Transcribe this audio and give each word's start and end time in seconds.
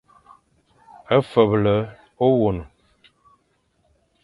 Feble 1.29 1.75
ôwôn. 2.27 2.57